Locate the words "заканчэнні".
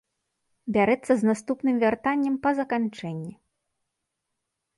2.61-3.35